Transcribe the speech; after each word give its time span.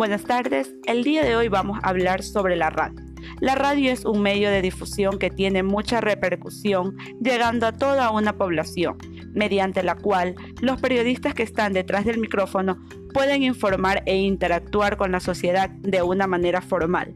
Buenas 0.00 0.24
tardes, 0.24 0.74
el 0.86 1.04
día 1.04 1.22
de 1.24 1.36
hoy 1.36 1.48
vamos 1.48 1.78
a 1.82 1.90
hablar 1.90 2.22
sobre 2.22 2.56
la 2.56 2.70
radio. 2.70 2.98
La 3.40 3.54
radio 3.54 3.92
es 3.92 4.06
un 4.06 4.22
medio 4.22 4.48
de 4.48 4.62
difusión 4.62 5.18
que 5.18 5.28
tiene 5.28 5.62
mucha 5.62 6.00
repercusión 6.00 6.96
llegando 7.22 7.66
a 7.66 7.72
toda 7.72 8.10
una 8.10 8.32
población, 8.38 8.96
mediante 9.34 9.82
la 9.82 9.96
cual 9.96 10.36
los 10.62 10.80
periodistas 10.80 11.34
que 11.34 11.42
están 11.42 11.74
detrás 11.74 12.06
del 12.06 12.16
micrófono 12.16 12.78
pueden 13.12 13.42
informar 13.42 14.02
e 14.06 14.16
interactuar 14.16 14.96
con 14.96 15.12
la 15.12 15.20
sociedad 15.20 15.68
de 15.68 16.00
una 16.00 16.26
manera 16.26 16.62
formal. 16.62 17.14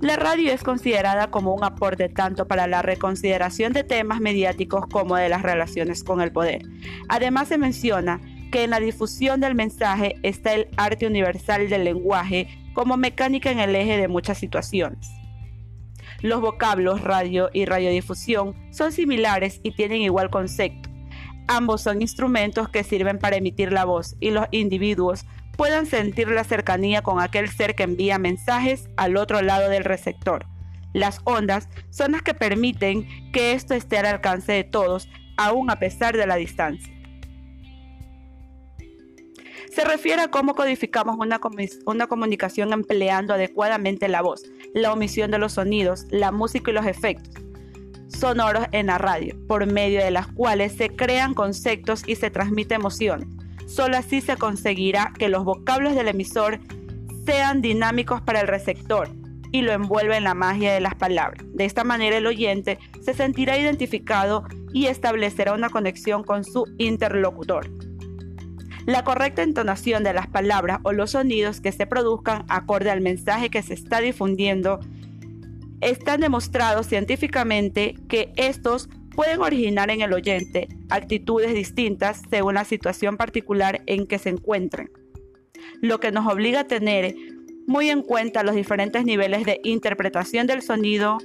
La 0.00 0.16
radio 0.16 0.52
es 0.52 0.64
considerada 0.64 1.30
como 1.30 1.54
un 1.54 1.62
aporte 1.62 2.08
tanto 2.08 2.48
para 2.48 2.66
la 2.66 2.82
reconsideración 2.82 3.72
de 3.72 3.84
temas 3.84 4.20
mediáticos 4.20 4.86
como 4.90 5.14
de 5.14 5.28
las 5.28 5.42
relaciones 5.42 6.02
con 6.02 6.20
el 6.20 6.32
poder. 6.32 6.62
Además 7.08 7.46
se 7.46 7.56
menciona 7.56 8.20
que 8.50 8.64
en 8.64 8.70
la 8.70 8.80
difusión 8.80 9.40
del 9.40 9.54
mensaje 9.54 10.16
está 10.22 10.54
el 10.54 10.68
arte 10.76 11.06
universal 11.06 11.68
del 11.68 11.84
lenguaje 11.84 12.48
como 12.74 12.96
mecánica 12.96 13.50
en 13.50 13.58
el 13.58 13.74
eje 13.74 13.96
de 13.96 14.08
muchas 14.08 14.38
situaciones. 14.38 15.10
Los 16.22 16.40
vocablos 16.40 17.02
radio 17.02 17.50
y 17.52 17.64
radiodifusión 17.64 18.54
son 18.70 18.92
similares 18.92 19.60
y 19.62 19.72
tienen 19.72 20.02
igual 20.02 20.30
concepto. 20.30 20.88
Ambos 21.48 21.82
son 21.82 22.02
instrumentos 22.02 22.68
que 22.68 22.84
sirven 22.84 23.18
para 23.18 23.36
emitir 23.36 23.72
la 23.72 23.84
voz 23.84 24.16
y 24.20 24.30
los 24.30 24.46
individuos 24.50 25.24
puedan 25.56 25.86
sentir 25.86 26.28
la 26.28 26.44
cercanía 26.44 27.02
con 27.02 27.20
aquel 27.20 27.48
ser 27.48 27.74
que 27.74 27.84
envía 27.84 28.18
mensajes 28.18 28.88
al 28.96 29.16
otro 29.16 29.42
lado 29.42 29.70
del 29.70 29.84
receptor. 29.84 30.46
Las 30.92 31.20
ondas 31.24 31.68
son 31.90 32.12
las 32.12 32.22
que 32.22 32.34
permiten 32.34 33.06
que 33.32 33.52
esto 33.52 33.74
esté 33.74 33.98
al 33.98 34.06
alcance 34.06 34.52
de 34.52 34.64
todos, 34.64 35.08
aun 35.36 35.70
a 35.70 35.78
pesar 35.78 36.16
de 36.16 36.26
la 36.26 36.36
distancia. 36.36 36.95
Se 39.76 39.84
refiere 39.84 40.22
a 40.22 40.28
cómo 40.28 40.54
codificamos 40.54 41.18
una, 41.18 42.06
comunicación 42.06 42.72
empleando 42.72 43.34
adecuadamente 43.34 44.08
la 44.08 44.22
voz, 44.22 44.44
la 44.72 44.90
omisión 44.90 45.30
de 45.30 45.36
los 45.36 45.52
sonidos, 45.52 46.06
la 46.08 46.32
música 46.32 46.70
y 46.70 46.74
los 46.74 46.86
efectos 46.86 47.34
sonoros 48.08 48.64
en 48.72 48.86
la 48.86 48.96
radio, 48.96 49.36
por 49.46 49.70
medio 49.70 50.02
de 50.02 50.10
las 50.10 50.28
cuales 50.28 50.72
se 50.72 50.88
crean 50.88 51.34
conceptos 51.34 52.04
y 52.06 52.14
se 52.14 52.30
transmite 52.30 52.74
emociones. 52.74 53.28
Solo 53.66 53.98
así 53.98 54.22
se 54.22 54.38
conseguirá 54.38 55.12
que 55.18 55.28
los 55.28 55.44
vocablos 55.44 55.94
del 55.94 56.08
emisor 56.08 56.58
sean 57.26 57.60
dinámicos 57.60 58.22
para 58.22 58.40
el 58.40 58.48
receptor 58.48 59.10
y 59.52 59.60
lo 59.60 59.72
envuelva 59.72 60.16
en 60.16 60.24
la 60.24 60.32
magia 60.32 60.72
de 60.72 60.80
las 60.80 60.94
palabras. 60.94 61.44
De 61.52 61.66
esta 61.66 61.84
manera 61.84 62.16
el 62.16 62.26
oyente 62.26 62.78
se 63.02 63.12
sentirá 63.12 63.58
identificado 63.58 64.44
y 64.72 64.86
establecerá 64.86 65.52
una 65.52 65.68
conexión 65.68 66.24
con 66.24 66.44
su 66.44 66.64
interlocutor. 66.78 67.68
La 68.86 69.02
correcta 69.02 69.42
entonación 69.42 70.04
de 70.04 70.14
las 70.14 70.28
palabras 70.28 70.78
o 70.84 70.92
los 70.92 71.10
sonidos 71.10 71.60
que 71.60 71.72
se 71.72 71.86
produzcan 71.86 72.44
acorde 72.48 72.90
al 72.90 73.00
mensaje 73.00 73.50
que 73.50 73.62
se 73.62 73.74
está 73.74 74.00
difundiendo 74.00 74.78
están 75.80 76.20
demostrados 76.20 76.86
científicamente 76.86 77.96
que 78.08 78.32
estos 78.36 78.88
pueden 79.14 79.40
originar 79.40 79.90
en 79.90 80.02
el 80.02 80.12
oyente 80.12 80.68
actitudes 80.88 81.52
distintas 81.52 82.22
según 82.30 82.54
la 82.54 82.64
situación 82.64 83.16
particular 83.16 83.82
en 83.86 84.06
que 84.06 84.18
se 84.18 84.28
encuentren, 84.28 84.90
lo 85.80 85.98
que 85.98 86.12
nos 86.12 86.32
obliga 86.32 86.60
a 86.60 86.66
tener 86.66 87.14
muy 87.66 87.90
en 87.90 88.02
cuenta 88.02 88.44
los 88.44 88.54
diferentes 88.54 89.04
niveles 89.04 89.44
de 89.44 89.60
interpretación 89.64 90.46
del 90.46 90.62
sonido 90.62 91.18